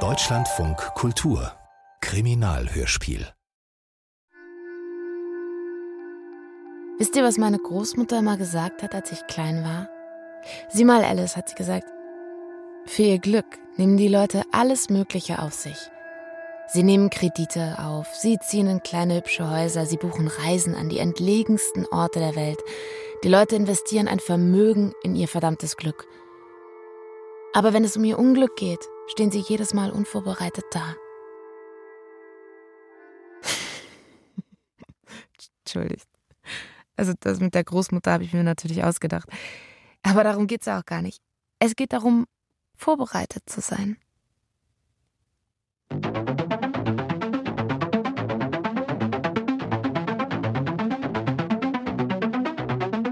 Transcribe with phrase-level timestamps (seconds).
[0.00, 1.50] Deutschlandfunk Kultur
[2.02, 3.26] Kriminalhörspiel
[6.98, 9.88] Wisst ihr, was meine Großmutter immer gesagt hat, als ich klein war?
[10.68, 11.86] Sieh mal, Alice, hat sie gesagt.
[12.84, 13.46] Für ihr Glück
[13.78, 15.78] nehmen die Leute alles Mögliche auf sich.
[16.66, 20.98] Sie nehmen Kredite auf, sie ziehen in kleine hübsche Häuser, sie buchen Reisen an die
[20.98, 22.58] entlegensten Orte der Welt.
[23.24, 26.06] Die Leute investieren ein Vermögen in ihr verdammtes Glück.
[27.56, 30.94] Aber wenn es um ihr Unglück geht, stehen sie jedes Mal unvorbereitet da.
[35.64, 36.06] Entschuldigt.
[36.96, 39.30] Also das mit der Großmutter habe ich mir natürlich ausgedacht.
[40.02, 41.22] Aber darum geht es ja auch gar nicht.
[41.58, 42.26] Es geht darum,
[42.74, 43.96] vorbereitet zu sein.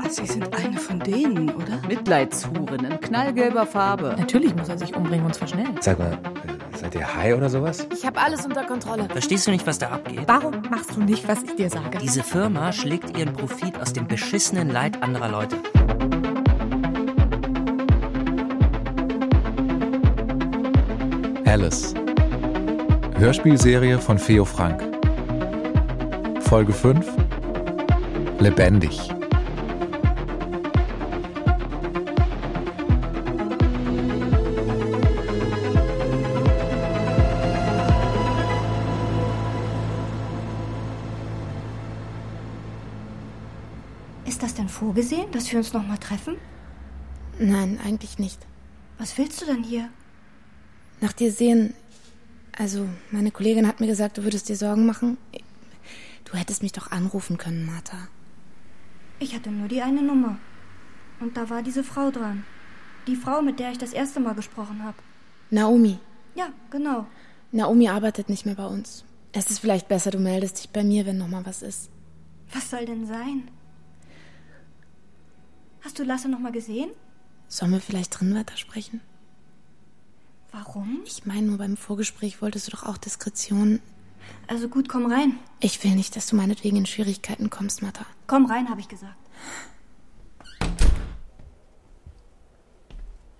[0.02, 0.73] Ah, Sie sind von
[1.06, 1.80] denen, oder?
[1.86, 4.14] Mitleidshuren in knallgelber Farbe.
[4.18, 5.66] Natürlich muss er sich umbringen und zwar schnell.
[5.80, 7.86] Sag mal, äh, seid ihr high oder sowas?
[7.92, 9.08] Ich habe alles unter Kontrolle.
[9.08, 10.22] Verstehst du nicht, was da abgeht?
[10.26, 11.98] Warum machst du nicht, was ich dir sage?
[12.00, 15.56] Diese Firma schlägt ihren Profit aus dem beschissenen Leid anderer Leute.
[21.44, 21.94] Alice.
[23.16, 24.82] Hörspielserie von Theo Frank.
[26.40, 27.06] Folge 5.
[28.40, 29.13] Lebendig.
[44.94, 46.36] Vorgesehen, dass wir uns noch mal treffen?
[47.40, 48.38] Nein, eigentlich nicht.
[48.96, 49.88] Was willst du denn hier?
[51.00, 51.74] Nach dir sehen.
[52.56, 55.18] Also, meine Kollegin hat mir gesagt, du würdest dir Sorgen machen.
[56.24, 58.06] Du hättest mich doch anrufen können, Martha.
[59.18, 60.38] Ich hatte nur die eine Nummer.
[61.18, 62.44] Und da war diese Frau dran.
[63.08, 64.96] Die Frau, mit der ich das erste Mal gesprochen habe.
[65.50, 65.98] Naomi.
[66.36, 67.06] Ja, genau.
[67.50, 69.04] Naomi arbeitet nicht mehr bei uns.
[69.32, 71.90] Es ist vielleicht besser, du meldest dich bei mir, wenn noch mal was ist.
[72.52, 73.50] Was soll denn sein?
[75.84, 76.90] Hast du Lasse noch mal gesehen?
[77.46, 79.02] Sollen wir vielleicht drin weitersprechen?
[80.50, 81.02] Warum?
[81.04, 83.80] Ich meine, nur beim Vorgespräch wolltest du doch auch Diskretion.
[84.46, 85.38] Also gut, komm rein.
[85.60, 88.06] Ich will nicht, dass du meinetwegen in Schwierigkeiten kommst, Martha.
[88.26, 89.16] Komm rein, habe ich gesagt.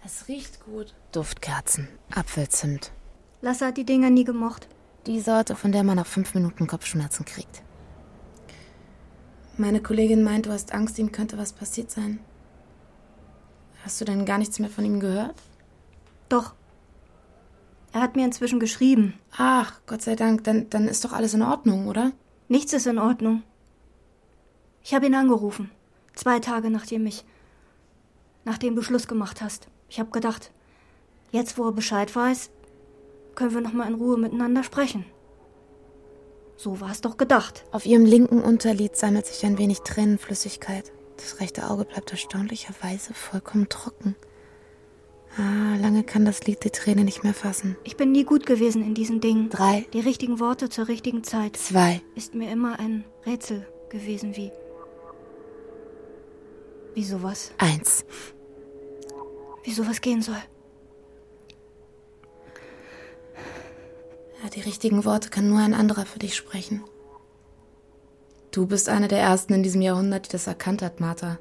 [0.05, 0.95] Es riecht gut.
[1.13, 2.93] Duftkerzen, Apfelzimt.
[3.41, 4.69] Lasse hat die Dinger nie gemocht.
[5.07, 7.63] Die Sorte, von der man nach fünf Minuten Kopfschmerzen kriegt.
[9.57, 12.19] Meine Kollegin meint, du hast Angst, ihm könnte was passiert sein.
[13.85, 15.35] Hast du denn gar nichts mehr von ihm gehört?
[16.29, 16.55] Doch.
[17.93, 19.15] Er hat mir inzwischen geschrieben.
[19.37, 22.13] Ach, Gott sei Dank, dann, dann ist doch alles in Ordnung, oder?
[22.49, 23.43] Nichts ist in Ordnung.
[24.83, 25.71] Ich habe ihn angerufen.
[26.15, 27.25] Zwei Tage nachdem ich.
[28.45, 29.69] nachdem du Schluss gemacht hast.
[29.89, 30.51] Ich habe gedacht,
[31.31, 32.51] jetzt wo er Bescheid weiß,
[33.35, 35.05] können wir noch mal in Ruhe miteinander sprechen.
[36.57, 37.65] So war es doch gedacht.
[37.73, 40.93] Auf ihrem linken Unterlid sammelt sich ein wenig Tränenflüssigkeit.
[41.17, 44.17] Das rechte Auge bleibt erstaunlicherweise vollkommen trocken.
[45.37, 47.77] Ah, lange kann das Lied die Träne nicht mehr fassen.
[47.83, 49.51] Ich bin nie gut gewesen in diesen Dingen.
[49.51, 52.03] Drei, Die richtigen Worte zur richtigen Zeit zwei.
[52.15, 54.53] ist mir immer ein Rätsel gewesen, wie.
[56.95, 57.51] Wie sowas.
[57.59, 58.05] Eins.
[59.65, 60.41] Wie sowas gehen soll.
[64.43, 66.85] Ja, die richtigen Worte kann nur ein anderer für dich sprechen.
[68.55, 71.41] Du bist eine der ersten in diesem Jahrhundert, die das erkannt hat, Martha.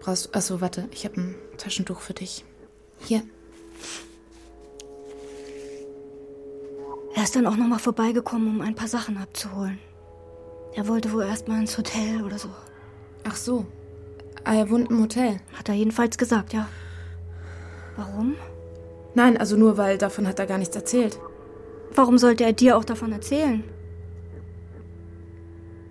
[0.00, 2.44] Brauchst Achso, warte, ich habe ein Taschentuch für dich.
[2.98, 3.22] Hier.
[7.14, 9.78] Er ist dann auch noch mal vorbeigekommen, um ein paar Sachen abzuholen.
[10.74, 12.50] Er wollte wohl erst mal ins Hotel oder so.
[13.24, 13.64] Ach so.
[14.44, 15.40] Ah, er wohnt im Hotel.
[15.54, 16.68] Hat er jedenfalls gesagt, ja.
[17.96, 18.34] Warum?
[19.14, 21.18] Nein, also nur, weil davon hat er gar nichts erzählt.
[21.94, 23.64] Warum sollte er dir auch davon erzählen?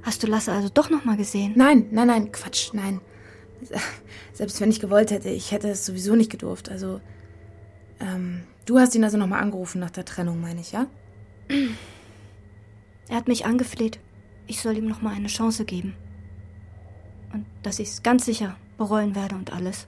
[0.03, 1.53] Hast du Lasse also doch noch mal gesehen?
[1.55, 3.01] Nein, nein, nein, Quatsch, nein.
[4.33, 6.69] Selbst wenn ich gewollt hätte, ich hätte es sowieso nicht gedurft.
[6.69, 7.01] Also,
[7.99, 10.87] ähm, du hast ihn also nochmal angerufen nach der Trennung, meine ich, ja?
[13.07, 13.99] Er hat mich angefleht,
[14.47, 15.95] ich soll ihm noch mal eine Chance geben.
[17.33, 19.87] Und dass ich es ganz sicher bereuen werde und alles.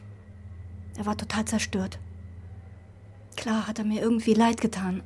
[0.97, 1.99] Er war total zerstört.
[3.35, 5.01] Klar hat er mir irgendwie leid getan,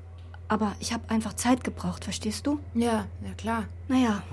[0.47, 2.59] aber ich habe einfach Zeit gebraucht, verstehst du?
[2.73, 3.65] Ja, ja klar.
[3.87, 4.23] Naja,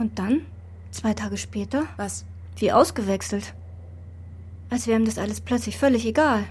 [0.00, 0.40] und dann,
[0.90, 2.24] zwei Tage später, Was?
[2.56, 3.54] wie ausgewechselt.
[4.68, 6.44] Als wäre ihm das alles plötzlich völlig egal.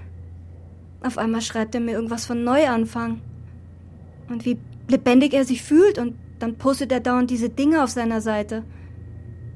[1.04, 3.22] Auf einmal schreibt er mir irgendwas von Neuanfang.
[4.28, 4.58] Und wie
[4.88, 8.64] lebendig er sich fühlt und dann postet er dauernd diese Dinge auf seiner Seite.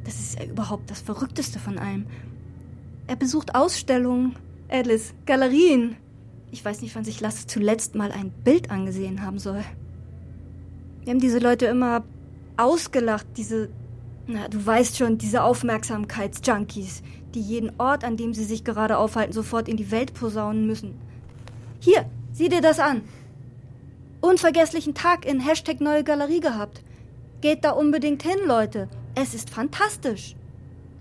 [0.04, 2.06] Das ist ja überhaupt das Verrückteste von allem.
[3.08, 4.36] Er besucht Ausstellungen,
[4.70, 5.96] Alice, Galerien.
[6.52, 9.64] Ich weiß nicht, wann sich Lasse zuletzt mal ein Bild angesehen haben soll.
[11.04, 12.04] Wir haben diese Leute immer
[12.58, 13.70] ausgelacht, diese,
[14.28, 17.04] na, du weißt schon, diese Aufmerksamkeitsjunkies,
[17.34, 21.00] die jeden Ort, an dem sie sich gerade aufhalten, sofort in die Welt posaunen müssen.
[21.80, 23.02] Hier, sieh dir das an.
[24.22, 26.82] Unvergesslichen Tag in Hashtag Neue Galerie gehabt.
[27.42, 28.88] Geht da unbedingt hin, Leute.
[29.16, 30.36] Es ist fantastisch.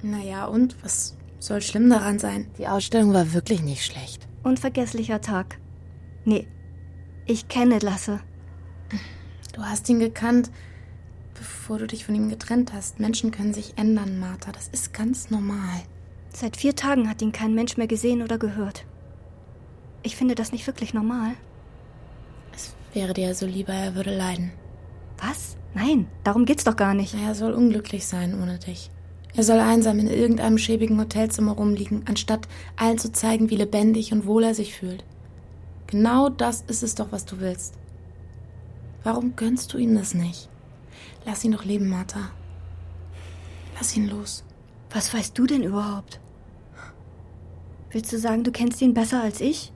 [0.03, 2.49] Naja, und was soll schlimm daran sein?
[2.59, 4.27] Die Ausstellung war wirklich nicht schlecht.
[4.43, 5.59] Unvergesslicher Tag.
[6.25, 6.49] Nee,
[7.27, 8.21] ich kenne Lasse.
[9.55, 10.51] Du hast ihn gekannt,
[11.43, 13.01] bevor du dich von ihm getrennt hast.
[13.01, 14.53] Menschen können sich ändern, Martha.
[14.53, 15.83] Das ist ganz normal.
[16.33, 18.85] Seit vier Tagen hat ihn kein Mensch mehr gesehen oder gehört.
[20.05, 21.33] Ich finde das nicht wirklich normal.
[22.55, 24.53] Es wäre dir so lieber, er würde leiden.
[25.19, 25.57] Was?
[25.75, 27.15] Nein, darum geht's doch gar nicht.
[27.15, 28.93] Er soll unglücklich sein ohne dich.
[29.35, 32.47] Er soll einsam in irgendeinem schäbigen Hotelzimmer rumliegen, anstatt
[32.77, 35.05] allen zu zeigen, wie lebendig und wohl er sich fühlt.
[35.89, 37.75] Genau das ist es doch, was du willst.
[39.03, 40.52] Warum gönnst du ihm das nicht?
[41.25, 42.31] Lass ihn doch leben, Martha.
[43.75, 44.45] Lass ihn los.
[44.91, 46.21] Was weißt du denn überhaupt?
[47.91, 49.73] Willst du sagen, du kennst ihn besser als ich?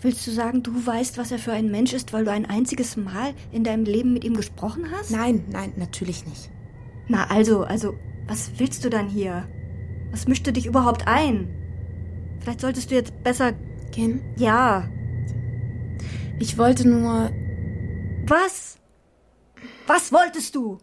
[0.00, 2.96] Willst du sagen, du weißt, was er für ein Mensch ist, weil du ein einziges
[2.96, 5.12] Mal in deinem Leben mit ihm gesprochen hast?
[5.12, 6.50] Nein, nein, natürlich nicht.
[7.06, 7.94] Na also, also,
[8.26, 9.48] was willst du dann hier?
[10.10, 11.48] Was mischt du dich überhaupt ein?
[12.40, 13.52] Vielleicht solltest du jetzt besser
[13.92, 14.20] gehen.
[14.36, 14.88] Ja.
[16.40, 17.30] Ich wollte nur.
[18.26, 18.78] Was?
[19.86, 20.78] Was wolltest du?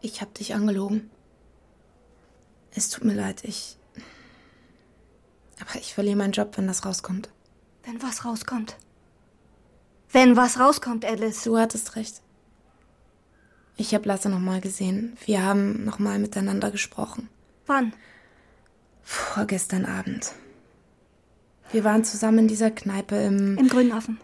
[0.00, 1.10] Ich hab dich angelogen.
[2.72, 3.78] Es tut mir leid, ich.
[5.60, 7.30] Aber ich verliere meinen Job, wenn das rauskommt.
[7.84, 8.76] Wenn was rauskommt?
[10.10, 11.44] Wenn was rauskommt, Alice.
[11.44, 12.20] Du hattest recht.
[13.76, 15.16] Ich habe Lasse nochmal gesehen.
[15.24, 17.28] Wir haben nochmal miteinander gesprochen.
[17.66, 17.92] Wann?
[19.02, 20.32] Vorgestern Abend.
[21.72, 23.58] Wir waren zusammen in dieser Kneipe im.
[23.58, 24.20] Im Grünaffen.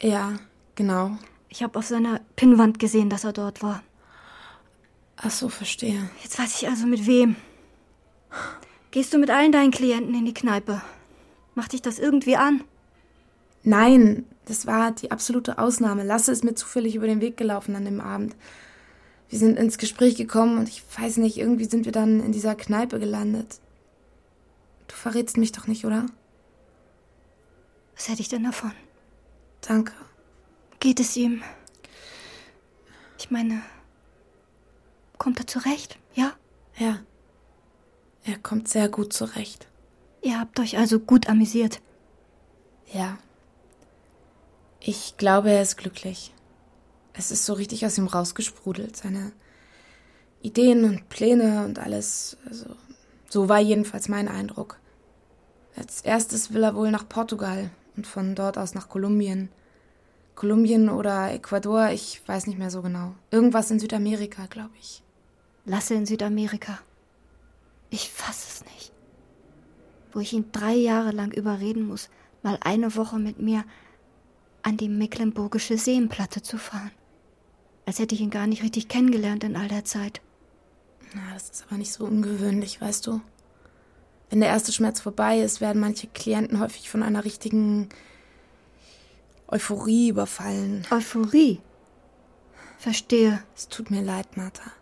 [0.00, 0.38] Ja,
[0.74, 1.12] genau.
[1.48, 3.82] Ich habe auf seiner Pinnwand gesehen, dass er dort war.
[5.16, 6.10] Ach so, verstehe.
[6.22, 7.36] Jetzt weiß ich also mit wem.
[8.90, 10.82] Gehst du mit allen deinen Klienten in die Kneipe?
[11.54, 12.64] Macht dich das irgendwie an?
[13.62, 16.04] Nein, das war die absolute Ausnahme.
[16.04, 18.36] Lasse ist mir zufällig über den Weg gelaufen an dem Abend.
[19.28, 22.54] Wir sind ins Gespräch gekommen und ich weiß nicht, irgendwie sind wir dann in dieser
[22.54, 23.58] Kneipe gelandet.
[24.88, 26.06] Du verrätst mich doch nicht, oder?
[27.96, 28.72] Was hätte ich denn davon?
[29.66, 29.94] Danke.
[30.78, 31.42] Geht es ihm?
[33.18, 33.62] Ich meine,
[35.16, 36.32] kommt er zurecht, ja?
[36.76, 37.00] Ja.
[38.24, 39.66] Er kommt sehr gut zurecht.
[40.20, 41.80] Ihr habt euch also gut amüsiert.
[42.92, 43.18] Ja.
[44.80, 46.34] Ich glaube, er ist glücklich.
[47.14, 48.96] Es ist so richtig aus ihm rausgesprudelt.
[48.96, 49.32] Seine
[50.42, 52.36] Ideen und Pläne und alles.
[52.46, 52.66] Also,
[53.30, 54.78] so war jedenfalls mein Eindruck.
[55.76, 59.48] Als erstes will er wohl nach Portugal und von dort aus nach Kolumbien.
[60.34, 63.14] Kolumbien oder Ecuador, ich weiß nicht mehr so genau.
[63.30, 65.02] Irgendwas in Südamerika, glaube ich.
[65.64, 66.80] Lasse in Südamerika.
[67.90, 68.92] Ich fasse es nicht.
[70.12, 72.10] Wo ich ihn drei Jahre lang überreden muss,
[72.42, 73.64] mal eine Woche mit mir
[74.62, 76.90] an die Mecklenburgische Seenplatte zu fahren.
[77.86, 80.20] Als hätte ich ihn gar nicht richtig kennengelernt in all der Zeit.
[81.14, 83.20] Na, das ist aber nicht so ungewöhnlich, weißt du.
[84.30, 87.88] Wenn der erste Schmerz vorbei ist, werden manche Klienten häufig von einer richtigen
[89.48, 90.86] Euphorie überfallen.
[90.90, 91.60] Euphorie?
[92.78, 93.42] Verstehe.
[93.54, 94.72] Es tut mir leid, Martha.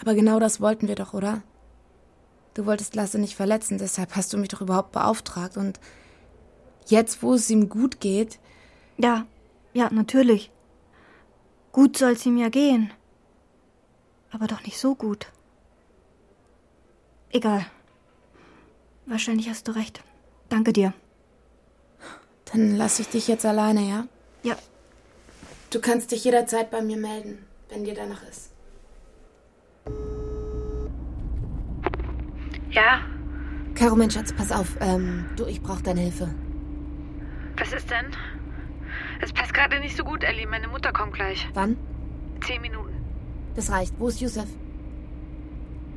[0.00, 1.42] Aber genau das wollten wir doch, oder?
[2.54, 5.56] Du wolltest Lasse nicht verletzen, deshalb hast du mich doch überhaupt beauftragt.
[5.56, 5.78] Und
[6.86, 8.38] jetzt, wo es ihm gut geht.
[8.96, 9.26] Ja,
[9.74, 10.50] ja, natürlich.
[11.72, 12.90] Gut soll's ihm ja gehen.
[14.30, 15.26] Aber doch nicht so gut.
[17.30, 17.66] Egal.
[19.06, 20.02] Wahrscheinlich hast du recht.
[20.48, 20.92] Danke dir.
[22.52, 24.06] Dann lasse ich dich jetzt alleine, ja?
[24.42, 24.56] Ja.
[25.70, 28.50] Du kannst dich jederzeit bei mir melden, wenn dir danach ist.
[32.70, 33.00] Ja?
[33.74, 34.76] Caro, mein Schatz, pass auf.
[34.80, 36.34] Ähm, du, ich brauche deine Hilfe.
[37.56, 38.06] Was ist denn?
[39.20, 40.46] Es passt gerade nicht so gut, Ellie.
[40.46, 41.48] Meine Mutter kommt gleich.
[41.54, 41.76] Wann?
[42.44, 42.94] Zehn Minuten.
[43.54, 43.94] Das reicht.
[43.98, 44.46] Wo ist Yusuf?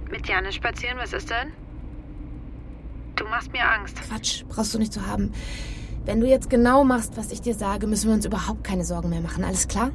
[0.10, 1.52] Mit Janis spazieren, was ist denn?
[3.20, 4.02] Du machst mir Angst.
[4.08, 5.34] Quatsch, brauchst du nicht zu haben.
[6.06, 9.10] Wenn du jetzt genau machst, was ich dir sage, müssen wir uns überhaupt keine Sorgen
[9.10, 9.44] mehr machen.
[9.44, 9.92] Alles klar?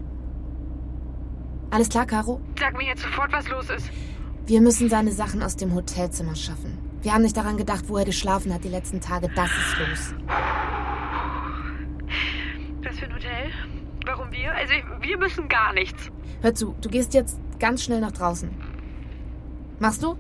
[1.70, 2.40] Alles klar, Caro?
[2.60, 3.90] Sag mir jetzt sofort, was los ist.
[4.46, 6.78] Wir müssen seine Sachen aus dem Hotelzimmer schaffen.
[7.00, 9.30] Wir haben nicht daran gedacht, wo er geschlafen hat die letzten Tage.
[9.34, 10.14] Das ist los.
[12.82, 13.50] Was für ein Hotel?
[14.04, 14.54] Warum wir?
[14.54, 16.10] Also, wir müssen gar nichts.
[16.42, 18.50] Hör zu, du gehst jetzt ganz schnell nach draußen.
[19.78, 20.18] Machst du?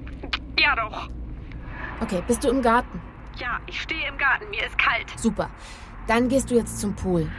[0.58, 1.10] Ja, doch.
[2.04, 3.00] Okay, bist du im Garten?
[3.38, 4.50] Ja, ich stehe im Garten.
[4.50, 5.10] Mir ist kalt.
[5.18, 5.48] Super.
[6.06, 7.30] Dann gehst du jetzt zum Pool.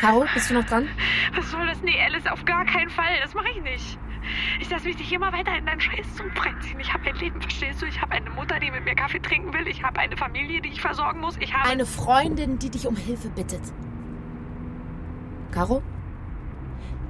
[0.00, 0.88] Caro, bist du noch dran?
[1.36, 1.80] Was soll das?
[1.80, 3.20] Nee, Alice, auf gar keinen Fall.
[3.22, 3.98] Das mache ich nicht.
[4.58, 6.26] Ich lasse mich nicht immer weiter in deinen Scheiß zum
[6.60, 6.80] ziehen.
[6.80, 7.86] Ich habe ein Leben, verstehst du?
[7.86, 9.68] Ich habe eine Mutter, die mit mir Kaffee trinken will.
[9.68, 11.36] Ich habe eine Familie, die ich versorgen muss.
[11.38, 11.68] Ich habe...
[11.68, 13.62] Eine Freundin, die dich um Hilfe bittet.
[15.52, 15.84] Caro?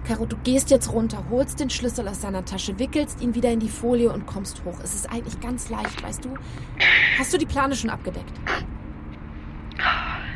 [0.04, 3.60] Caro, du gehst jetzt runter, holst den Schlüssel aus seiner Tasche, wickelst ihn wieder in
[3.60, 4.78] die Folie und kommst hoch.
[4.82, 6.34] Es ist eigentlich ganz leicht, weißt du?
[7.18, 8.32] Hast du die Plane schon abgedeckt?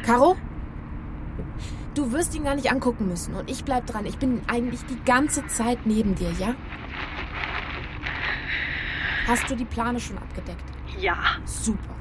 [0.05, 0.37] Caro?
[1.95, 4.07] Du wirst ihn gar nicht angucken müssen und ich bleib dran.
[4.07, 6.55] Ich bin eigentlich die ganze Zeit neben dir, ja?
[9.27, 10.65] Hast du die Plane schon abgedeckt?
[10.99, 11.17] Ja.
[11.45, 11.95] Super.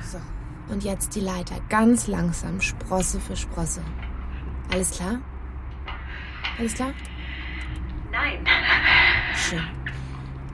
[0.00, 0.18] So,
[0.72, 1.56] und jetzt die Leiter.
[1.68, 3.82] Ganz langsam, Sprosse für Sprosse.
[4.72, 5.20] Alles klar?
[6.58, 6.94] Alles klar?
[8.10, 8.42] Nein.
[9.36, 9.62] Schön.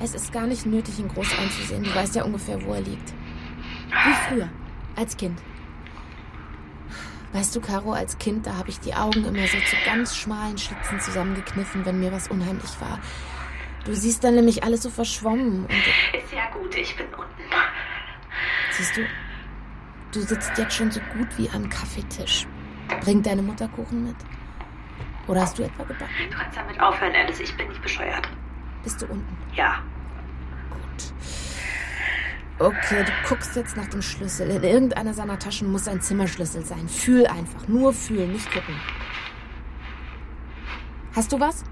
[0.01, 1.85] Es ist gar nicht nötig, ihn groß anzusehen.
[1.85, 3.11] Du weißt ja ungefähr, wo er liegt.
[3.11, 4.49] Wie früher,
[4.97, 5.41] als Kind.
[7.33, 10.59] Weißt du, Caro, als Kind, da habe ich die Augen immer so zu ganz schmalen
[10.59, 12.99] Schlitzen zusammengekniffen, wenn mir was unheimlich war.
[13.85, 15.63] Du siehst dann nämlich alles so verschwommen.
[15.63, 17.43] Und ist ja gut, ich bin unten.
[18.73, 19.03] Siehst du,
[20.13, 22.47] du sitzt jetzt schon so gut wie am Kaffeetisch.
[23.01, 24.17] Bringt deine Mutter Kuchen mit?
[25.27, 26.13] Oder hast du etwa gebacken?
[26.31, 27.41] Du kannst damit aufhören, Alice.
[27.41, 28.27] Ich bin nicht bescheuert.
[28.83, 29.37] Bist du unten?
[29.55, 29.83] Ja.
[30.71, 31.13] Gut.
[32.59, 34.51] Okay, du guckst jetzt nach dem Schlüssel.
[34.51, 36.89] In irgendeiner seiner Taschen muss ein Zimmerschlüssel sein.
[36.89, 37.69] Fühl einfach.
[37.69, 38.75] Nur fühlen, nicht gucken.
[41.15, 41.65] Hast du was?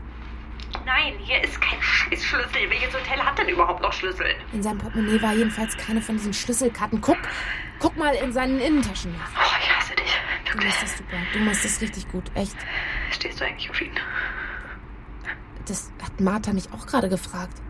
[0.84, 2.70] Nein, hier ist kein Scheißschlüssel.
[2.70, 4.26] Welches Hotel hat denn überhaupt noch Schlüssel?
[4.52, 7.00] In seinem Portemonnaie war jedenfalls keine von diesen Schlüsselkarten.
[7.00, 7.18] Guck,
[7.80, 9.30] guck mal in seinen Innentaschen nach.
[9.36, 10.16] Oh, ich hasse dich.
[10.56, 11.16] Du machst das super.
[11.32, 12.24] Du machst das richtig gut.
[12.34, 12.56] Echt.
[13.10, 13.92] Stehst du eigentlich auf ihn?
[15.66, 17.60] Das hat Martha mich auch gerade gefragt.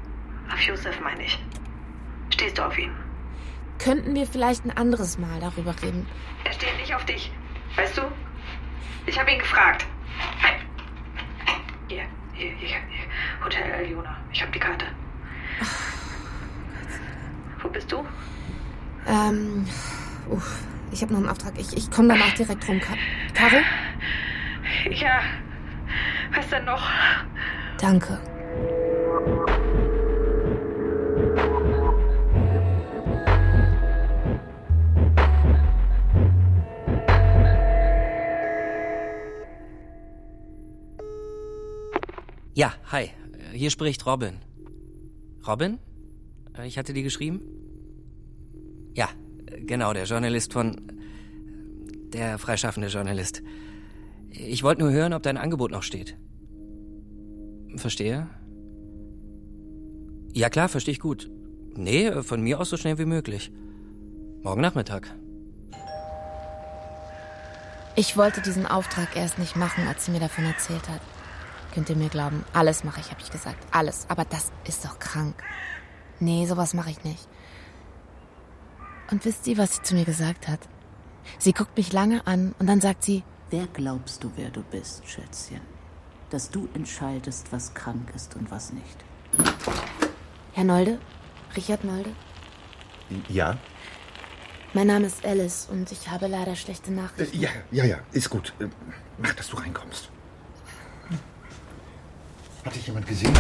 [0.53, 1.39] Auf Josef meine ich.
[2.31, 2.93] Stehst du auf ihn?
[3.79, 6.07] Könnten wir vielleicht ein anderes Mal darüber reden?
[6.45, 7.33] Er steht nicht auf dich.
[7.75, 8.03] Weißt du?
[9.07, 9.87] Ich habe ihn gefragt.
[11.89, 13.45] Hier, hier, hier, hier.
[13.45, 14.17] Hotel Aljona.
[14.33, 14.87] Ich habe die Karte.
[17.63, 18.05] Wo bist du?
[19.07, 19.67] Ähm,
[20.29, 21.55] uff, ich habe noch einen Auftrag.
[21.59, 22.81] Ich, ich komme danach direkt rum.
[22.81, 22.95] Ka
[23.35, 23.59] Caro?
[24.91, 25.21] Ja.
[26.35, 26.83] Was denn noch?
[27.81, 28.19] Danke.
[42.55, 43.11] Ja, hi.
[43.53, 44.39] Hier spricht Robin.
[45.47, 45.79] Robin?
[46.57, 47.43] Äh, Ich hatte die geschrieben?
[48.95, 49.09] Ja,
[49.67, 50.81] genau, der Journalist von.
[52.13, 53.43] Der freischaffende Journalist.
[54.31, 56.17] Ich wollte nur hören, ob dein Angebot noch steht.
[57.77, 58.29] Verstehe?
[60.33, 61.31] Ja klar, verstehe ich gut.
[61.75, 63.51] Nee, von mir aus so schnell wie möglich.
[64.43, 65.15] Morgen Nachmittag.
[67.97, 71.01] Ich wollte diesen Auftrag erst nicht machen, als sie mir davon erzählt hat.
[71.73, 73.59] Könnt ihr mir glauben, alles mache ich, habe ich gesagt.
[73.71, 74.07] Alles.
[74.09, 75.35] Aber das ist doch krank.
[76.21, 77.27] Nee, sowas mache ich nicht.
[79.11, 80.61] Und wisst ihr, was sie zu mir gesagt hat?
[81.39, 85.09] Sie guckt mich lange an und dann sagt sie, Wer glaubst du, wer du bist,
[85.09, 85.61] Schätzchen?
[86.31, 89.05] Dass du entscheidest, was krank ist und was nicht.
[90.53, 90.99] Herr Nolde?
[91.57, 92.11] Richard Nolde?
[93.29, 93.57] Ja?
[94.75, 97.39] Mein Name ist Alice und ich habe leider schlechte Äh, Nachrichten.
[97.41, 98.53] ja, ja, ja, ist gut.
[98.59, 98.67] Äh,
[99.19, 100.11] Mach, dass du reinkommst.
[102.65, 103.33] Hat dich jemand gesehen?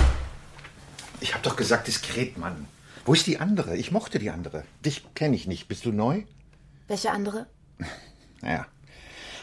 [1.20, 2.68] Ich hab doch gesagt, diskret, Mann.
[3.06, 3.76] Wo ist die andere?
[3.76, 4.64] Ich mochte die andere.
[4.84, 5.68] Dich kenne ich nicht.
[5.68, 6.25] Bist du neu?
[6.88, 7.46] Welche andere?
[8.42, 8.66] Naja.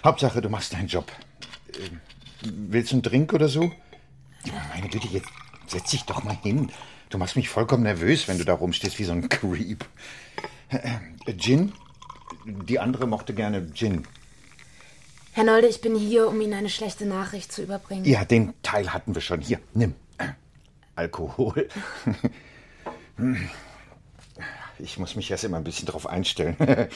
[0.03, 1.11] Hauptsache, du machst deinen Job.
[1.75, 1.99] Ähm,
[2.43, 3.71] willst du einen Drink oder so?
[4.71, 5.29] Meine Güte, jetzt
[5.65, 6.71] setz dich doch mal hin.
[7.09, 9.83] Du machst mich vollkommen nervös, wenn du da rumstehst wie so ein Creep.
[10.69, 11.73] Äh, Gin?
[12.45, 14.05] Die andere mochte gerne Gin.
[15.31, 18.05] Herr Nolde, ich bin hier, um Ihnen eine schlechte Nachricht zu überbringen.
[18.05, 19.41] Ja, den Teil hatten wir schon.
[19.41, 19.95] Hier, nimm.
[20.95, 21.67] Alkohol.
[23.17, 23.49] Hm.
[24.79, 26.57] Ich muss mich erst immer ein bisschen drauf einstellen.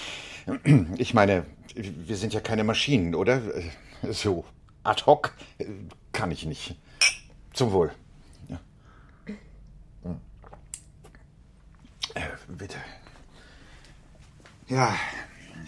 [0.96, 1.46] Ich meine,
[1.76, 3.42] wir sind ja keine Maschinen, oder?
[4.10, 4.46] So
[4.84, 5.34] ad hoc
[6.14, 6.78] kann ich nicht.
[7.52, 7.92] Zum Wohl.
[8.48, 8.60] Ja.
[10.04, 10.22] Hm.
[12.14, 12.78] Äh, bitte.
[14.70, 14.96] Ja,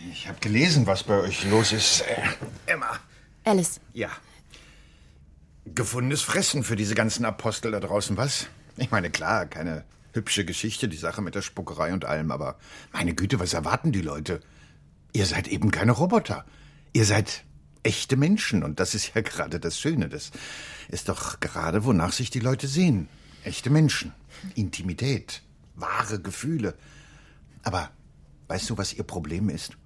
[0.09, 2.01] ich habe gelesen, was bei euch los ist.
[2.01, 2.21] Äh,
[2.65, 2.97] Emma.
[3.43, 3.81] Alice.
[3.93, 4.09] Ja.
[5.65, 8.47] Gefundenes Fressen für diese ganzen Apostel da draußen, was?
[8.77, 12.57] Ich meine, klar, keine hübsche Geschichte, die Sache mit der Spuckerei und allem, aber
[12.91, 14.41] meine Güte, was erwarten die Leute?
[15.13, 16.45] Ihr seid eben keine Roboter.
[16.93, 17.43] Ihr seid
[17.83, 20.09] echte Menschen und das ist ja gerade das Schöne.
[20.09, 20.31] Das
[20.89, 23.07] ist doch gerade, wonach sich die Leute sehen.
[23.43, 24.13] Echte Menschen.
[24.55, 25.41] Intimität.
[25.75, 26.75] wahre Gefühle.
[27.63, 27.89] Aber
[28.47, 29.77] weißt du, was ihr Problem ist?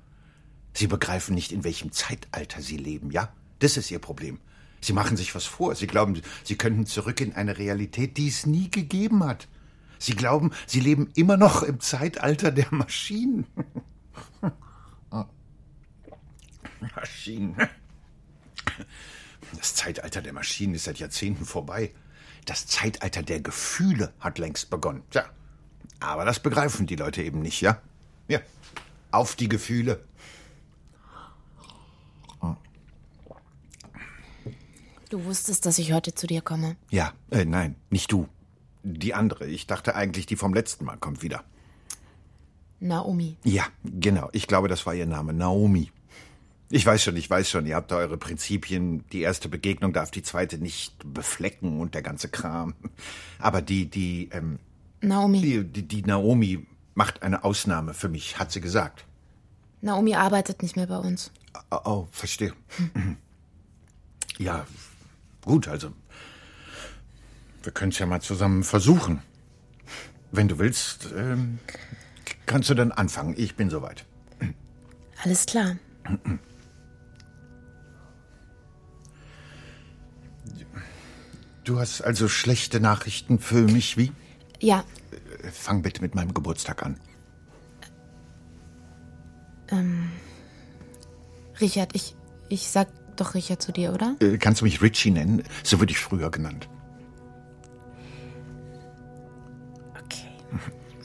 [0.74, 3.32] Sie begreifen nicht, in welchem Zeitalter sie leben, ja?
[3.60, 4.40] Das ist ihr Problem.
[4.82, 5.76] Sie machen sich was vor.
[5.76, 9.48] Sie glauben, sie könnten zurück in eine Realität, die es nie gegeben hat.
[10.04, 13.48] Sie glauben, sie leben immer noch im Zeitalter der Maschinen.
[16.98, 17.56] Maschinen.
[19.58, 21.94] Das Zeitalter der Maschinen ist seit Jahrzehnten vorbei.
[22.44, 25.04] Das Zeitalter der Gefühle hat längst begonnen.
[25.10, 25.24] Tja,
[26.02, 27.82] aber das begreifen die Leute eben nicht, ja?
[28.28, 28.42] Ja,
[29.12, 30.04] auf die Gefühle.
[35.10, 36.76] Du wusstest, dass ich heute zu dir komme.
[36.90, 38.28] Ja, äh, nein, nicht du.
[38.84, 39.48] Die andere.
[39.48, 41.44] Ich dachte eigentlich, die vom letzten Mal kommt wieder.
[42.80, 43.38] Naomi.
[43.44, 44.30] Ja, genau.
[44.34, 45.34] Ich glaube, das war ihr Name.
[45.34, 45.92] Naomi.
[46.70, 49.06] Ich weiß schon, ich weiß schon, ihr habt da eure Prinzipien.
[49.12, 52.74] Die erste Begegnung darf die zweite nicht beflecken und der ganze Kram.
[53.40, 54.60] Aber die, die, ähm,
[55.02, 55.42] Naomi.
[55.42, 59.06] Die, die, die Naomi macht eine Ausnahme für mich, hat sie gesagt.
[59.82, 61.32] Naomi arbeitet nicht mehr bei uns.
[61.72, 62.54] Oh, oh verstehe.
[62.94, 63.18] Hm.
[64.40, 64.66] Ja,
[65.46, 65.92] gut, also.
[67.64, 69.22] Wir können es ja mal zusammen versuchen.
[70.32, 71.60] Wenn du willst, ähm,
[72.46, 73.34] kannst du dann anfangen.
[73.38, 74.06] Ich bin soweit.
[75.24, 75.78] Alles klar.
[81.64, 84.12] Du hast also schlechte Nachrichten für mich, wie?
[84.60, 84.84] Ja.
[85.54, 87.00] Fang bitte mit meinem Geburtstag an.
[89.70, 90.12] Ähm,
[91.62, 92.16] Richard, ich,
[92.50, 94.18] ich sag doch Richard zu dir, oder?
[94.20, 95.44] Äh, kannst du mich Richie nennen?
[95.64, 96.68] So wurde ich früher genannt.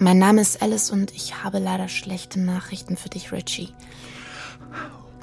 [0.00, 3.70] Mein Name ist Alice und ich habe leider schlechte Nachrichten für dich, Richie.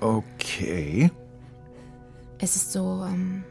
[0.02, 1.10] Okay.
[2.40, 3.46] Es ist so, ähm,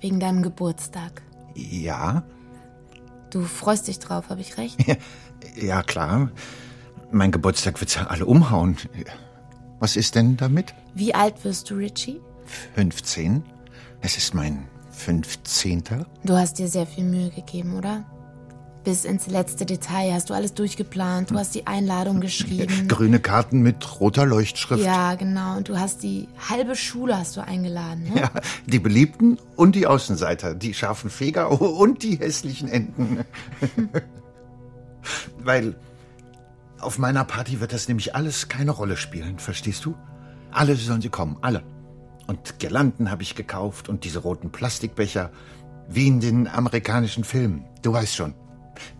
[0.00, 1.22] wegen deinem Geburtstag.
[1.54, 2.22] Ja.
[3.28, 4.78] Du freust dich drauf, habe ich recht?
[4.86, 4.96] Ja,
[5.54, 6.30] ja, klar.
[7.10, 8.78] Mein Geburtstag wird's ja alle umhauen.
[9.80, 10.72] Was ist denn damit?
[10.94, 12.20] Wie alt wirst du, Richie?
[12.74, 13.42] 15.
[14.00, 15.82] Es ist mein 15.
[16.24, 18.04] Du hast dir sehr viel Mühe gegeben, oder?
[18.84, 21.30] Bis ins letzte Detail hast du alles durchgeplant.
[21.30, 22.88] Du hast die Einladung geschrieben.
[22.88, 24.84] Grüne Karten mit roter Leuchtschrift.
[24.84, 25.56] Ja, genau.
[25.56, 28.04] Und du hast die halbe Schule hast du eingeladen.
[28.12, 28.20] Ne?
[28.22, 28.30] Ja,
[28.66, 33.24] die Beliebten und die Außenseiter, die scharfen Feger und die hässlichen Enten.
[35.38, 35.76] Weil
[36.80, 39.94] auf meiner Party wird das nämlich alles keine Rolle spielen, verstehst du?
[40.50, 41.62] Alle sollen sie kommen, alle.
[42.26, 45.30] Und Girlanden habe ich gekauft und diese roten Plastikbecher,
[45.88, 47.64] wie in den amerikanischen Filmen.
[47.82, 48.34] Du weißt schon.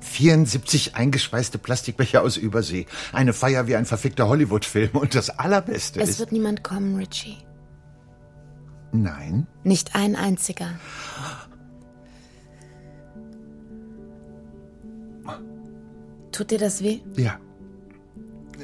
[0.00, 2.87] 74 eingeschweißte Plastikbecher aus Übersee.
[3.12, 4.90] Eine Feier wie ein verfickter Hollywood-Film.
[4.92, 6.14] Und das Allerbeste es ist...
[6.14, 7.38] Es wird niemand kommen, Richie.
[8.92, 9.46] Nein.
[9.64, 10.70] Nicht ein einziger.
[16.30, 17.00] Tut dir das weh?
[17.16, 17.38] Ja.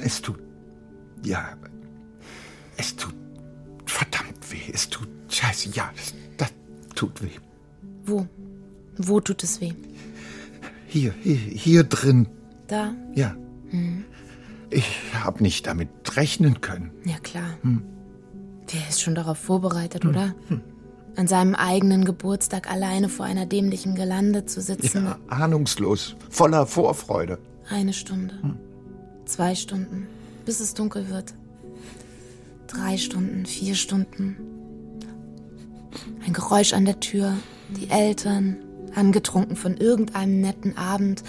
[0.03, 0.39] Es tut.
[1.23, 1.55] Ja.
[2.77, 3.15] Es tut
[3.85, 4.71] verdammt weh.
[4.73, 5.07] Es tut.
[5.29, 5.91] Scheiße, ja.
[5.95, 6.53] Das, das
[6.95, 7.37] tut weh.
[8.05, 8.27] Wo?
[8.97, 9.73] Wo tut es weh?
[10.89, 12.27] Hier, hier, hier drin.
[12.67, 12.95] Da?
[13.13, 13.35] Ja.
[13.69, 14.05] Hm.
[14.71, 16.91] Ich habe nicht damit rechnen können.
[17.05, 17.57] Ja, klar.
[17.61, 17.83] Hm.
[18.73, 20.09] Der ist schon darauf vorbereitet, hm.
[20.09, 20.35] oder?
[20.47, 20.61] Hm.
[21.15, 25.05] An seinem eigenen Geburtstag alleine vor einer dämlichen Gelande zu sitzen.
[25.05, 27.37] Ja, ahnungslos, voller Vorfreude.
[27.69, 28.41] Eine Stunde.
[28.41, 28.57] Hm.
[29.25, 30.07] Zwei Stunden,
[30.45, 31.35] bis es dunkel wird.
[32.65, 34.37] Drei Stunden, vier Stunden.
[36.25, 37.35] Ein Geräusch an der Tür,
[37.69, 38.57] die Eltern,
[38.95, 41.23] angetrunken von irgendeinem netten Abend,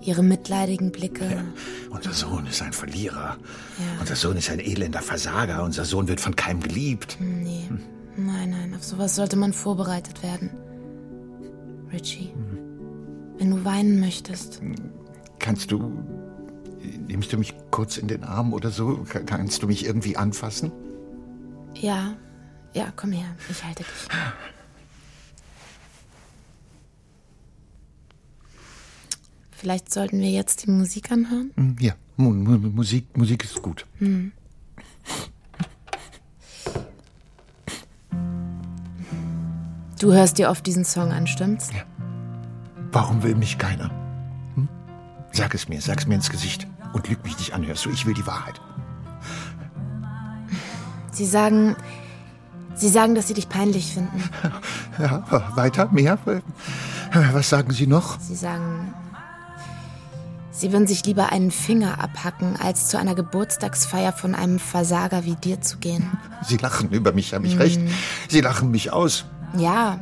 [0.00, 1.24] ihre mitleidigen Blicke.
[1.24, 1.44] Ja,
[1.90, 3.36] unser Sohn ist ein Verlierer.
[3.78, 4.00] Ja.
[4.00, 5.62] Unser Sohn ist ein elender Versager.
[5.62, 7.16] Unser Sohn wird von keinem geliebt.
[7.20, 7.64] Nee.
[7.68, 7.80] Hm.
[8.16, 10.50] Nein, nein, auf sowas sollte man vorbereitet werden.
[11.92, 13.38] Richie, hm.
[13.38, 14.60] wenn du weinen möchtest.
[15.38, 15.92] Kannst du.
[17.06, 19.04] Nimmst du mich kurz in den Arm oder so?
[19.26, 20.70] Kannst du mich irgendwie anfassen?
[21.74, 22.14] Ja,
[22.74, 24.08] ja, komm her, ich halte dich.
[29.64, 31.50] Vielleicht sollten wir jetzt die Musik anhören?
[31.80, 33.86] Ja, Musik, Musik ist gut.
[33.98, 34.30] Hm.
[39.98, 41.70] Du hörst dir oft diesen Song an, stimmt's?
[41.72, 41.80] Ja.
[42.92, 43.88] Warum will mich keiner?
[44.54, 44.68] Hm?
[45.32, 47.90] Sag es mir, sag es mir ins Gesicht und lüg mich nicht an, hörst du?
[47.90, 48.60] Ich will die Wahrheit.
[51.10, 51.74] Sie sagen,
[52.74, 54.22] Sie sagen, dass Sie dich peinlich finden.
[54.98, 55.24] Ja,
[55.56, 56.18] weiter, mehr?
[57.32, 58.20] Was sagen Sie noch?
[58.20, 58.92] Sie sagen,
[60.56, 65.34] Sie würden sich lieber einen Finger abhacken, als zu einer Geburtstagsfeier von einem Versager wie
[65.34, 66.10] dir zu gehen.
[66.42, 67.60] Sie lachen über mich, habe ich hm.
[67.60, 67.80] recht.
[68.28, 69.24] Sie lachen mich aus.
[69.56, 69.98] Ja.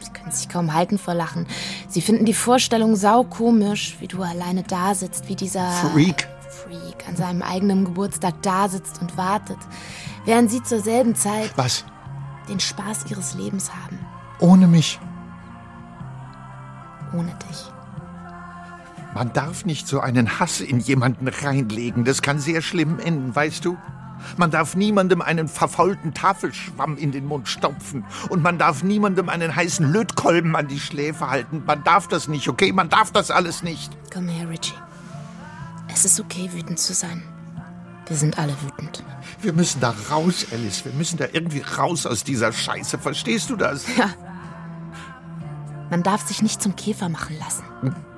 [0.00, 1.46] Sie können können sich kaum halten vor Lachen.
[1.88, 6.28] Sie finden die Vorstellung saukomisch, wie du alleine da sitzt, wie dieser Freak.
[6.48, 9.58] Freak an seinem eigenen Geburtstag da sitzt und wartet,
[10.24, 11.84] während sie zur selben Zeit Was?
[12.48, 13.98] den Spaß ihres Lebens haben,
[14.40, 14.98] Ohne mich.
[17.12, 17.79] ohne dich.
[19.14, 22.04] Man darf nicht so einen Hass in jemanden reinlegen.
[22.04, 23.76] Das kann sehr schlimm enden, weißt du?
[24.36, 28.04] Man darf niemandem einen verfaulten Tafelschwamm in den Mund stopfen.
[28.28, 31.62] Und man darf niemandem einen heißen Lötkolben an die Schläfe halten.
[31.66, 32.70] Man darf das nicht, okay?
[32.72, 33.90] Man darf das alles nicht.
[34.12, 34.74] Komm her, Richie.
[35.92, 37.22] Es ist okay, wütend zu sein.
[38.06, 39.02] Wir sind alle wütend.
[39.40, 40.84] Wir müssen da raus, Alice.
[40.84, 42.98] Wir müssen da irgendwie raus aus dieser Scheiße.
[42.98, 43.84] Verstehst du das?
[43.96, 44.10] Ja.
[45.90, 47.64] Man darf sich nicht zum Käfer machen lassen.
[47.82, 48.09] O-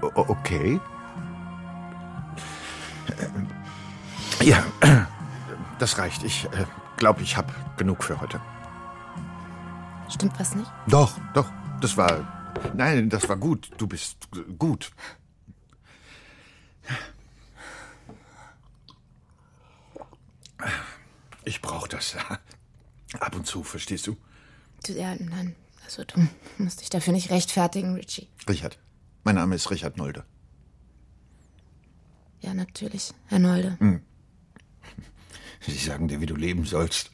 [0.00, 0.80] Okay.
[4.42, 4.64] Ja,
[5.78, 6.22] das reicht.
[6.22, 8.40] Ich äh, glaube, ich habe genug für heute.
[10.08, 10.70] Stimmt was nicht?
[10.86, 11.50] Doch, doch.
[11.80, 12.52] Das war.
[12.74, 13.70] Nein, das war gut.
[13.78, 14.90] Du bist gut.
[21.44, 22.16] Ich brauche das.
[23.20, 24.16] Ab und zu, verstehst du?
[24.86, 25.54] Du, ja, nein.
[25.84, 28.28] Also du musst dich dafür nicht rechtfertigen, Richie.
[28.48, 28.78] Richard.
[29.28, 30.24] Mein Name ist Richard Nolde.
[32.40, 33.76] Ja, natürlich, Herr Nolde.
[33.78, 34.00] Hm.
[35.60, 37.10] Sie sagen dir, wie du leben sollst.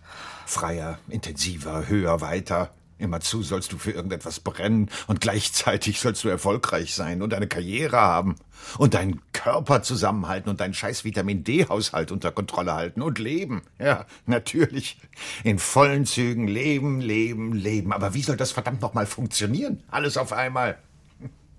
[0.46, 2.72] Freier, intensiver, höher, weiter.
[2.98, 7.96] Immerzu sollst du für irgendetwas brennen und gleichzeitig sollst du erfolgreich sein und eine Karriere
[7.96, 8.36] haben
[8.78, 13.62] und deinen Körper zusammenhalten und deinen scheiß Vitamin D-Haushalt unter Kontrolle halten und leben.
[13.80, 15.00] Ja, natürlich.
[15.42, 17.92] In vollen Zügen leben, leben, leben.
[17.92, 19.82] Aber wie soll das verdammt nochmal funktionieren?
[19.90, 20.78] Alles auf einmal.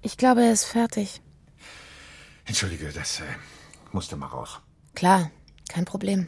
[0.06, 1.20] Ich glaube, er ist fertig.
[2.46, 3.24] Entschuldige, das äh,
[3.92, 4.60] musste mal raus.
[4.94, 5.32] Klar,
[5.68, 6.28] kein Problem.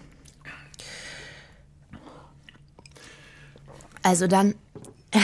[4.02, 4.56] Also dann,
[5.12, 5.20] äh,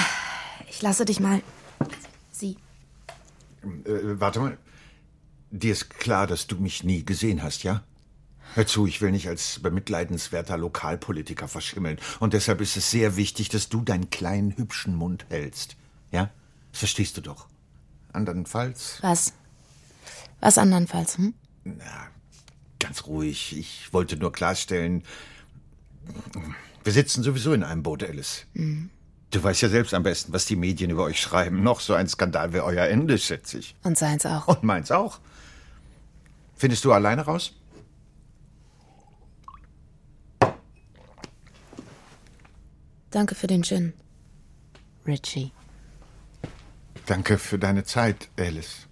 [0.69, 1.41] ich lasse dich mal.
[2.31, 2.57] Sie.
[3.63, 4.59] Äh, warte mal.
[5.49, 7.83] Dir ist klar, dass du mich nie gesehen hast, ja?
[8.53, 11.97] Hör zu, ich will nicht als bemitleidenswerter Lokalpolitiker verschimmeln.
[12.19, 15.75] Und deshalb ist es sehr wichtig, dass du deinen kleinen, hübschen Mund hältst.
[16.11, 16.29] Ja?
[16.71, 17.47] Das verstehst du doch.
[18.13, 19.33] Andernfalls, Was?
[20.39, 21.33] Was andernfalls, hm?
[22.79, 23.57] ganz ruhig.
[23.57, 25.03] Ich wollte nur klarstellen,
[26.83, 28.45] wir sitzen sowieso in einem Boot, Alice.
[28.53, 28.89] Mhm.
[29.31, 31.63] Du weißt ja selbst am besten, was die Medien über euch schreiben.
[31.63, 33.75] Noch so ein Skandal wäre euer Ende, schätze ich.
[33.83, 34.47] Und seins auch.
[34.47, 35.19] Und meins auch.
[36.55, 37.53] Findest du alleine raus?
[43.09, 43.93] Danke für den Gin.
[45.07, 45.51] Richie.
[47.05, 48.87] Danke für deine Zeit, Alice.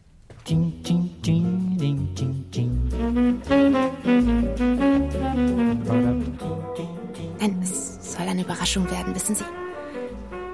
[7.40, 9.46] Nein, es soll eine Überraschung werden, wissen Sie.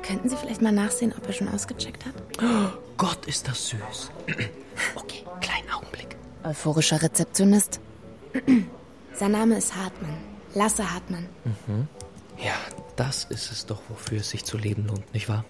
[0.04, 2.13] Könnten Sie vielleicht mal nachsehen, ob er schon ausgecheckt hat?
[2.98, 4.12] Gott, ist das süß.
[4.96, 6.15] Okay, kleinen Augenblick.
[6.43, 7.80] Euphorischer Rezeptionist.
[9.13, 10.15] Sein Name ist Hartmann.
[10.54, 11.28] Lasse Hartmann.
[11.43, 11.88] Mhm.
[12.38, 12.54] Ja,
[12.96, 15.46] das ist es doch, wofür es sich zu leben lohnt, nicht wahr?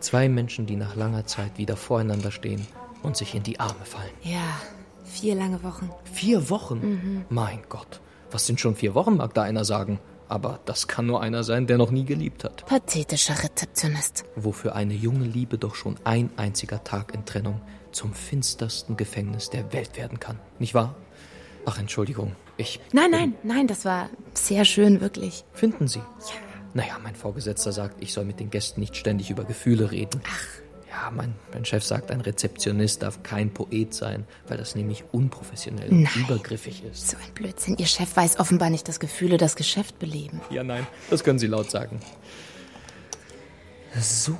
[0.00, 2.66] Zwei Menschen, die nach langer Zeit wieder voreinander stehen
[3.02, 4.10] und sich in die Arme fallen.
[4.22, 4.60] Ja,
[5.04, 5.90] vier lange Wochen.
[6.12, 6.78] Vier Wochen?
[6.78, 7.24] Mhm.
[7.28, 10.00] Mein Gott, was sind schon vier Wochen, mag da einer sagen.
[10.28, 12.64] Aber das kann nur einer sein, der noch nie geliebt hat.
[12.66, 14.24] Pathetischer Rezeptionist.
[14.36, 17.60] Wofür eine junge Liebe doch schon ein einziger Tag in Trennung
[17.90, 20.38] zum finstersten Gefängnis der Welt werden kann.
[20.60, 20.94] Nicht wahr?
[21.66, 22.80] Ach, Entschuldigung, ich.
[22.92, 25.44] Nein, nein, nein, das war sehr schön, wirklich.
[25.52, 25.98] Finden Sie?
[25.98, 26.49] Ja.
[26.74, 30.20] Naja, mein Vorgesetzter sagt, ich soll mit den Gästen nicht ständig über Gefühle reden.
[30.26, 30.44] Ach.
[30.88, 35.88] Ja, mein, mein Chef sagt, ein Rezeptionist darf kein Poet sein, weil das nämlich unprofessionell
[35.88, 36.12] und Nein.
[36.16, 37.10] übergriffig ist.
[37.10, 37.76] So ein Blödsinn.
[37.78, 40.40] Ihr Chef weiß offenbar nicht, dass Gefühle das Geschäft beleben.
[40.50, 42.00] Ja, nein, das können Sie laut sagen.
[43.98, 44.36] So,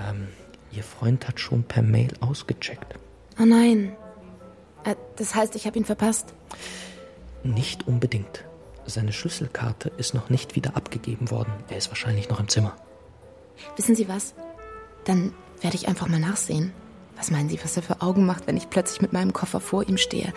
[0.00, 0.28] ähm,
[0.72, 2.94] Ihr Freund hat schon per Mail ausgecheckt.
[3.40, 3.96] Oh nein.
[4.84, 6.34] Äh, Das heißt, ich habe ihn verpasst.
[7.44, 8.44] Nicht unbedingt.
[8.88, 11.52] Seine Schlüsselkarte ist noch nicht wieder abgegeben worden.
[11.68, 12.74] Er ist wahrscheinlich noch im Zimmer.
[13.76, 14.34] Wissen Sie was?
[15.04, 16.72] Dann werde ich einfach mal nachsehen.
[17.16, 19.86] Was meinen Sie, was er für Augen macht, wenn ich plötzlich mit meinem Koffer vor
[19.86, 20.32] ihm stehe?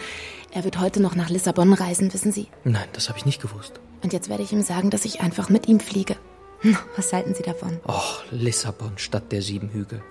[0.52, 2.48] Er wird heute noch nach Lissabon reisen, wissen Sie?
[2.66, 3.80] Nein, das habe ich nicht gewusst.
[4.04, 6.18] Und jetzt werde ich ihm sagen, dass ich einfach mit ihm fliege.
[6.98, 7.80] Was halten Sie davon?
[7.88, 10.04] Och, Lissabon statt der sieben Hügel.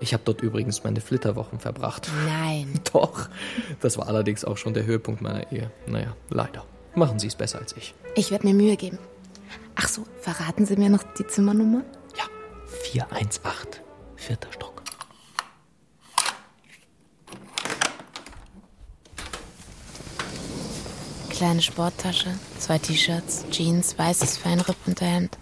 [0.00, 2.10] Ich habe dort übrigens meine Flitterwochen verbracht.
[2.26, 2.80] Nein.
[2.92, 3.28] Doch.
[3.80, 5.70] Das war allerdings auch schon der Höhepunkt meiner Ehe.
[5.86, 6.64] Naja, leider.
[6.98, 7.94] Machen Sie es besser als ich.
[8.16, 8.98] Ich werde mir Mühe geben.
[9.76, 11.84] Ach so, verraten Sie mir noch die Zimmernummer?
[12.90, 13.80] 418,
[14.16, 14.82] vierter Stock.
[21.30, 25.38] Kleine Sporttasche, zwei T-Shirts, Jeans, weißes Feinrippunterhemd.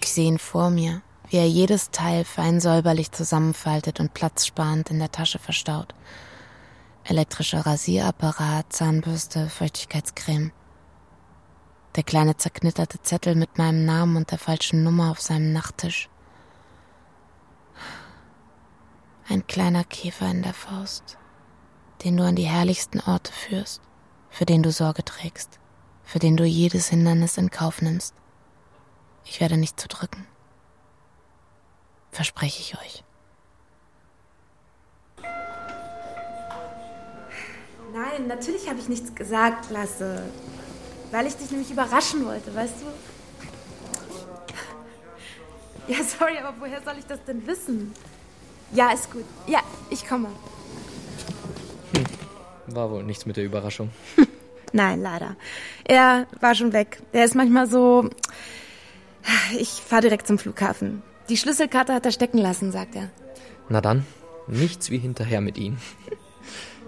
[0.00, 4.98] Ich sehe ihn vor mir, wie er jedes Teil fein säuberlich zusammenfaltet und platzsparend in
[4.98, 5.94] der Tasche verstaut.
[7.08, 10.52] Elektrischer Rasierapparat, Zahnbürste, Feuchtigkeitscreme.
[11.96, 16.10] Der kleine zerknitterte Zettel mit meinem Namen und der falschen Nummer auf seinem Nachttisch.
[19.26, 21.16] Ein kleiner Käfer in der Faust,
[22.04, 23.80] den du an die herrlichsten Orte führst,
[24.28, 25.60] für den du Sorge trägst,
[26.02, 28.14] für den du jedes Hindernis in Kauf nimmst.
[29.24, 30.26] Ich werde nicht zu drücken.
[32.10, 33.02] Verspreche ich euch.
[38.18, 40.22] Nein, natürlich habe ich nichts gesagt, Lasse.
[41.10, 42.86] Weil ich dich nämlich überraschen wollte, weißt du?
[45.86, 47.94] Ja, sorry, aber woher soll ich das denn wissen?
[48.74, 49.24] Ja, ist gut.
[49.46, 50.28] Ja, ich komme.
[51.94, 52.04] Hm.
[52.74, 53.88] War wohl nichts mit der Überraschung.
[54.74, 55.34] Nein, leider.
[55.84, 57.00] Er war schon weg.
[57.12, 58.10] Er ist manchmal so.
[59.58, 61.02] Ich fahre direkt zum Flughafen.
[61.30, 63.08] Die Schlüsselkarte hat er stecken lassen, sagt er.
[63.70, 64.04] Na dann,
[64.46, 65.78] nichts wie hinterher mit ihm.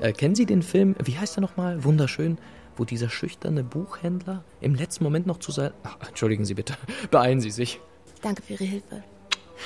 [0.01, 1.85] Äh, kennen Sie den Film, wie heißt er nochmal?
[1.85, 2.39] Wunderschön,
[2.77, 5.73] wo dieser schüchterne Buchhändler im letzten Moment noch zu sein.
[5.83, 6.75] Ach, entschuldigen Sie bitte,
[7.11, 7.81] beeilen Sie sich.
[8.23, 9.05] Danke für Ihre Hilfe.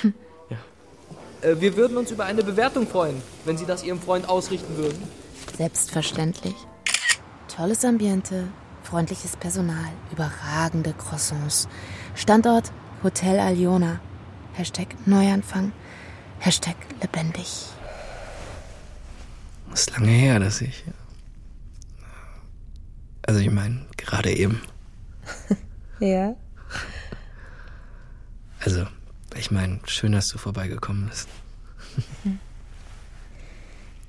[1.45, 4.97] Äh, wir würden uns über eine Bewertung freuen, wenn Sie das Ihrem Freund ausrichten würden.
[5.57, 6.55] Selbstverständlich.
[7.55, 8.49] Tolles Ambiente,
[8.83, 11.69] freundliches Personal, überragende Croissants.
[12.15, 14.01] Standort Hotel Aliona.
[14.55, 15.73] Hashtag Neuanfang.
[16.39, 17.67] Hashtag lebendig.
[19.75, 20.85] Das ist lange her, dass ich.
[23.23, 24.61] Also ich meine, gerade eben.
[26.01, 26.37] Ja.
[28.61, 28.87] Also,
[29.37, 31.29] ich meine, schön, dass du vorbeigekommen bist.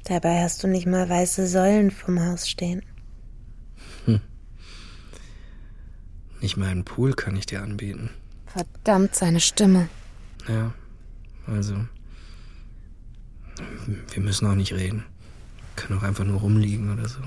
[0.03, 2.83] Dabei hast du nicht mal weiße Säulen vom Haus stehen.
[4.05, 4.19] Hm.
[6.41, 8.09] Nicht mal einen Pool kann ich dir anbieten.
[8.47, 9.89] Verdammt, seine Stimme.
[10.47, 10.73] Ja,
[11.47, 11.87] also.
[14.11, 15.05] Wir müssen auch nicht reden.
[15.75, 17.19] Können auch einfach nur rumliegen oder so.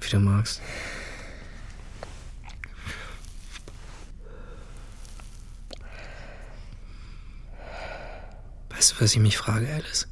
[0.00, 0.60] Wie du magst.
[8.70, 10.08] Weißt du, was ich mich frage, Alice?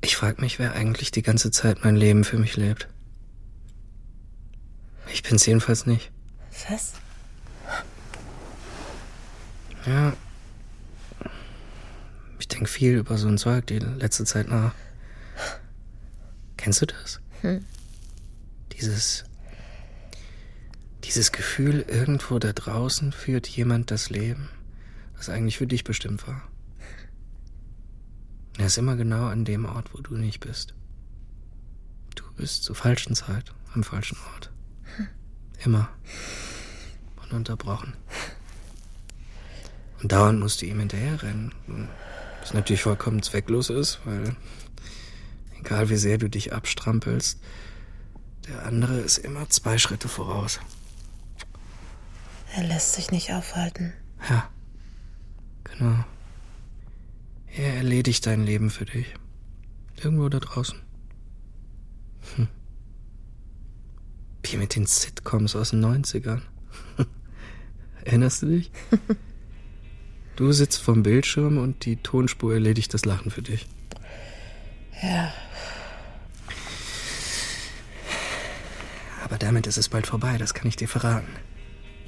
[0.00, 2.88] Ich frage mich, wer eigentlich die ganze Zeit mein Leben für mich lebt.
[5.12, 6.10] Ich bin's jedenfalls nicht.
[6.68, 6.94] Was?
[9.86, 10.12] Ja.
[12.62, 14.72] Ich denke viel über so ein Zeug die letzte Zeit nach.
[16.56, 17.20] Kennst du das?
[17.40, 17.64] Hm.
[18.72, 19.24] Dieses.
[21.02, 24.48] Dieses Gefühl, irgendwo da draußen führt jemand das Leben,
[25.16, 26.48] das eigentlich für dich bestimmt war.
[28.58, 30.72] Er ist immer genau an dem Ort, wo du nicht bist.
[32.14, 34.52] Du bist zur falschen Zeit, am falschen Ort.
[35.64, 35.88] Immer.
[37.24, 37.94] Ununterbrochen.
[40.00, 41.52] Und dauernd musst du ihm hinterherrennen.
[42.42, 44.34] Was natürlich vollkommen zwecklos ist, weil
[45.60, 47.40] egal wie sehr du dich abstrampelst,
[48.48, 50.58] der andere ist immer zwei Schritte voraus.
[52.56, 53.92] Er lässt sich nicht aufhalten.
[54.28, 54.50] Ja,
[55.62, 56.04] genau.
[57.46, 59.14] Er erledigt dein Leben für dich.
[60.02, 60.80] Irgendwo da draußen.
[62.34, 62.48] Hm.
[64.42, 66.42] Wie mit den Sitcoms aus den 90ern.
[68.04, 68.72] Erinnerst du dich?
[70.36, 73.66] Du sitzt vom Bildschirm und die Tonspur erledigt das Lachen für dich.
[75.02, 75.32] Ja.
[79.24, 81.32] Aber damit ist es bald vorbei, das kann ich dir verraten.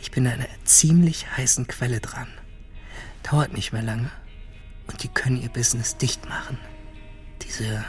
[0.00, 2.28] Ich bin an einer ziemlich heißen Quelle dran.
[3.22, 4.10] Dauert nicht mehr lange.
[4.86, 6.58] Und die können ihr Business dicht machen.
[7.42, 7.84] Diese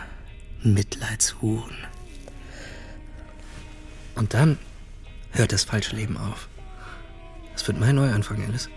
[0.63, 1.75] Mitleidshuren.
[4.15, 4.57] Und dann
[5.31, 6.47] hört das falsche Leben auf.
[7.53, 8.69] Das wird mein Neuanfang, Alice.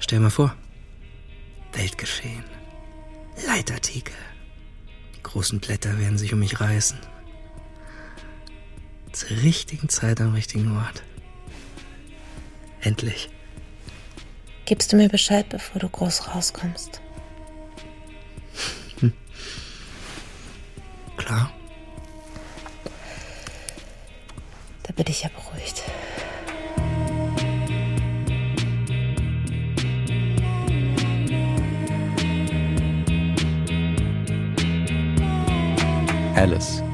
[0.00, 0.54] Stell mal vor.
[1.72, 2.44] Weltgeschehen.
[3.46, 4.14] Leitartikel.
[5.16, 6.98] Die großen Blätter werden sich um mich reißen.
[9.12, 11.02] Zur richtigen Zeit am richtigen Ort.
[12.80, 13.30] Endlich.
[14.64, 17.00] Gibst du mir Bescheid, bevor du groß rauskommst?
[19.00, 19.12] Hm.
[21.16, 21.50] Klar.
[24.82, 25.82] Da bin ich ja beruhigt.
[36.38, 36.84] Alice.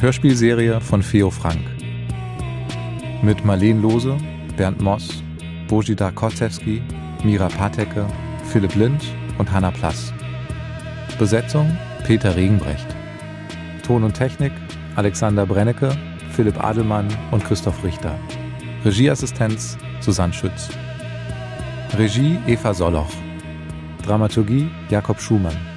[0.00, 1.60] Hörspielserie von Feo Frank.
[3.22, 4.16] Mit Marleen Lose,
[4.56, 5.22] Bernd Moss,
[5.68, 6.82] Bojida Kotzewski,
[7.22, 8.04] Mira Patecke,
[8.50, 9.04] Philipp Lind
[9.38, 10.12] und Hanna Plass.
[11.16, 12.88] Besetzung Peter Regenbrecht.
[13.86, 14.52] Ton und Technik
[14.96, 15.96] Alexander Brennecke,
[16.32, 18.18] Philipp Adelmann und Christoph Richter.
[18.84, 20.70] Regieassistenz Susanne Schütz.
[21.96, 23.12] Regie Eva Soloch.
[24.04, 25.69] Dramaturgie Jakob Schumann.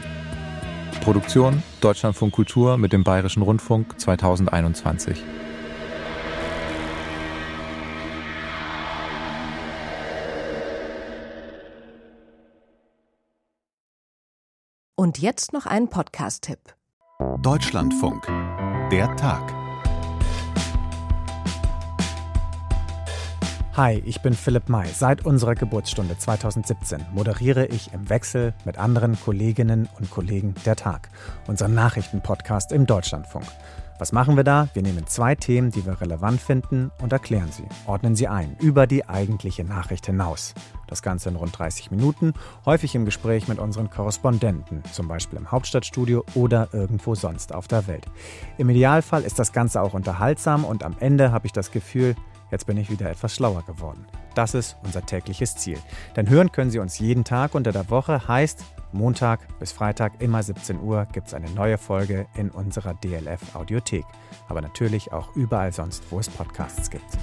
[1.04, 5.22] Produktion Deutschlandfunk Kultur mit dem Bayerischen Rundfunk 2021.
[14.96, 16.60] Und jetzt noch ein Podcast-Tipp.
[17.42, 18.26] Deutschlandfunk.
[18.90, 19.63] Der Tag.
[23.76, 24.86] Hi, ich bin Philipp May.
[24.86, 31.10] Seit unserer Geburtsstunde 2017 moderiere ich im Wechsel mit anderen Kolleginnen und Kollegen der Tag,
[31.48, 33.46] unseren Nachrichtenpodcast im Deutschlandfunk.
[33.98, 34.68] Was machen wir da?
[34.74, 38.86] Wir nehmen zwei Themen, die wir relevant finden, und erklären sie, ordnen sie ein, über
[38.86, 40.54] die eigentliche Nachricht hinaus.
[40.86, 42.34] Das Ganze in rund 30 Minuten,
[42.68, 47.88] häufig im Gespräch mit unseren Korrespondenten, zum Beispiel im Hauptstadtstudio oder irgendwo sonst auf der
[47.88, 48.06] Welt.
[48.60, 52.16] Im Idealfall ist das Ganze auch unterhaltsam und am Ende habe ich das Gefühl,
[52.52, 54.06] Jetzt bin ich wieder etwas schlauer geworden.
[54.36, 55.78] Das ist unser tägliches Ziel.
[56.16, 60.44] Denn hören können Sie uns jeden Tag unter der Woche, heißt Montag bis Freitag immer
[60.44, 64.06] 17 Uhr gibt es eine neue Folge in unserer DLF Audiothek.
[64.48, 67.18] Aber natürlich auch überall sonst, wo es Podcasts gibt.